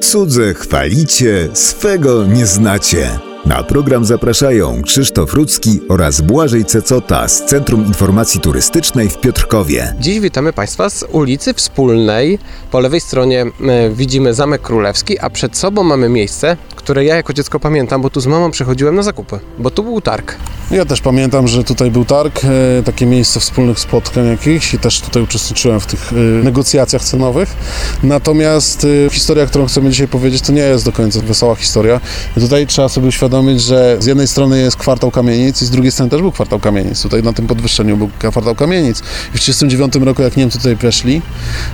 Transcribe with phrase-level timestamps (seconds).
[0.00, 3.31] Cudze chwalicie, swego nie znacie.
[3.46, 9.94] Na program zapraszają Krzysztof Rudzki oraz Błażej Cecota z Centrum Informacji Turystycznej w Piotrkowie.
[10.00, 12.38] Dziś witamy Państwa z ulicy Wspólnej.
[12.70, 17.32] Po lewej stronie e, widzimy Zamek Królewski, a przed sobą mamy miejsce, które ja jako
[17.32, 20.36] dziecko pamiętam, bo tu z mamą przychodziłem na zakupy, bo tu był targ.
[20.70, 25.00] Ja też pamiętam, że tutaj był targ, e, takie miejsce wspólnych spotkań jakichś i też
[25.00, 27.56] tutaj uczestniczyłem w tych e, negocjacjach cenowych.
[28.02, 32.00] Natomiast historia, którą chcemy dzisiaj powiedzieć, to nie jest do końca wesoła historia.
[32.34, 36.10] Tutaj trzeba sobie uświadomić, że z jednej strony jest kwartał kamienic i z drugiej strony
[36.10, 37.02] też był kwartał kamienic.
[37.02, 38.98] Tutaj na tym podwyższeniu był kwartał kamienic.
[38.98, 41.22] I w 1939 roku, jak Niemcy tutaj weszli,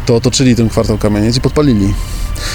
[0.07, 1.95] to otoczyli ten kwartał kamienic i podpalili.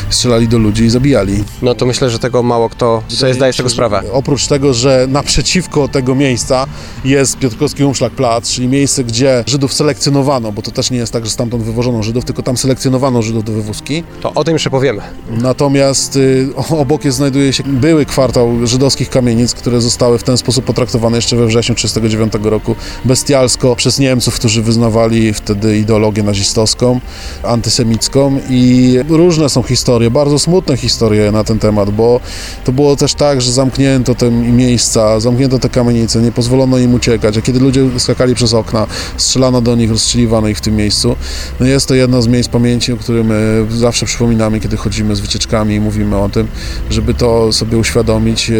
[0.10, 1.44] Strzelali do ludzi i zabijali.
[1.62, 4.04] No to myślę, że tego mało kto sobie zdaje z tego sprawę.
[4.12, 6.66] Oprócz tego, że naprzeciwko tego miejsca
[7.06, 11.26] jest Piotrkowski Umszlak Plac, czyli miejsce, gdzie Żydów selekcjonowano, bo to też nie jest tak,
[11.26, 14.04] że stamtąd wywożono Żydów, tylko tam selekcjonowano Żydów do wywózki.
[14.22, 15.02] To o tym jeszcze powiemy.
[15.30, 16.50] Natomiast y,
[16.82, 21.36] obok jest znajduje się były kwartał żydowskich kamienic, które zostały w ten sposób potraktowane jeszcze
[21.36, 22.76] we wrześniu 1939 roku
[23.06, 27.00] bestialsko przez Niemców, którzy wyznawali wtedy ideologię nazistowską,
[27.44, 32.20] antysemicką i różne są historie, bardzo smutne historie na ten temat, bo
[32.64, 37.38] to było też tak, że zamknięto te miejsca, zamknięto te kamienice, nie pozwolono im uciekać,
[37.38, 41.16] a kiedy ludzie skakali przez okna, strzelano do nich, rozstrzeliwano ich w tym miejscu.
[41.60, 43.36] No jest to jedno z miejsc pamięci, o którym e,
[43.70, 46.48] zawsze przypominamy, kiedy chodzimy z wycieczkami i mówimy o tym,
[46.90, 48.54] żeby to sobie uświadomić, e,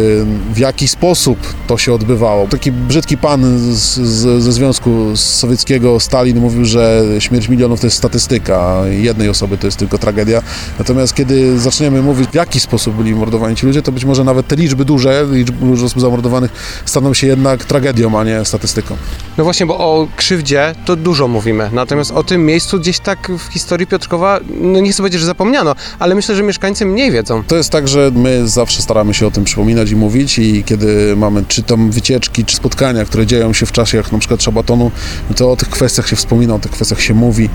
[0.54, 2.48] w jaki sposób to się odbywało.
[2.48, 7.96] Taki brzydki pan z, z, ze Związku Sowieckiego, Stalin, mówił, że śmierć milionów to jest
[7.96, 10.42] statystyka, jednej osoby to jest tylko tragedia.
[10.78, 11.23] Natomiast kiedy
[11.56, 14.84] zaczniemy mówić, w jaki sposób byli mordowani ci ludzie, to być może nawet te liczby
[14.84, 16.50] duże, liczby osób zamordowanych
[16.84, 18.96] staną się jednak tragedią, a nie statystyką.
[19.38, 23.52] No właśnie, bo o krzywdzie to dużo mówimy, natomiast o tym miejscu gdzieś tak w
[23.52, 27.42] historii Piotrkowa, no nie chcę powiedzieć, że zapomniano, ale myślę, że mieszkańcy mniej wiedzą.
[27.44, 31.16] To jest tak, że my zawsze staramy się o tym przypominać i mówić i kiedy
[31.16, 34.90] mamy czy tam wycieczki, czy spotkania, które dzieją się w czasie jak na przykład szabatonu,
[35.36, 37.48] to o tych kwestiach się wspomina, o tych kwestiach się mówi.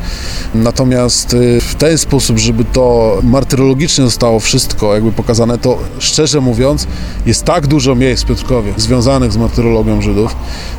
[0.55, 3.17] Natomiast y, w ten sposób, żeby to
[3.49, 6.87] martyrologicznie zostało wszystko jakby pokazane, to szczerze mówiąc
[7.25, 10.35] jest tak dużo miejsc w Piotrkowie związanych z martyrologią Żydów,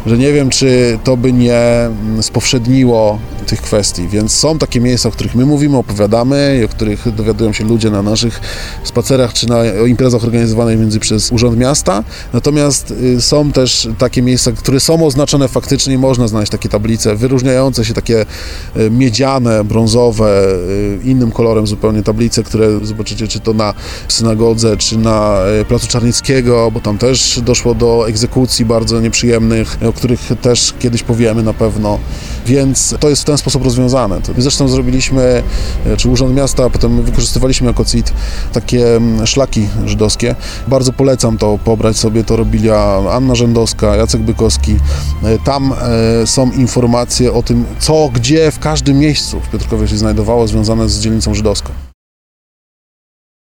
[0.07, 4.09] że nie wiem, czy to by nie mm, spowszedniło tych kwestii.
[4.09, 7.91] Więc są takie miejsca, o których my mówimy, opowiadamy i o których dowiadują się ludzie
[7.91, 8.41] na naszych
[8.85, 12.05] spacerach czy na imprezach organizowanych między przez Urząd Miasta.
[12.33, 17.85] Natomiast y, są też takie miejsca, które są oznaczone faktycznie, można znaleźć takie tablice wyróżniające
[17.85, 18.27] się, takie
[18.77, 23.75] y, miedziane, brązowe, y, innym kolorem zupełnie tablice, które zobaczycie, czy to na
[24.09, 25.39] synagodze, czy na
[25.69, 31.43] Placu Czarnickiego, bo tam też doszło do egzekucji bardzo nieprzyjemnych, o których też kiedyś powiemy
[31.43, 31.99] na pewno.
[32.47, 34.21] Więc to jest w ten sposób rozwiązane.
[34.39, 35.43] Zresztą zrobiliśmy,
[35.97, 38.13] czy Urząd Miasta, a potem wykorzystywaliśmy jako CIT
[38.53, 40.35] takie mm, szlaki żydowskie.
[40.69, 42.71] Bardzo polecam to pobrać sobie, to robili
[43.11, 44.77] Anna Rzędowska, Jacek Bykowski.
[45.45, 45.73] Tam
[46.23, 50.89] e, są informacje o tym, co, gdzie, w każdym miejscu w Piotrkowie się znajdowało związane
[50.89, 51.90] z dzielnicą żydowską.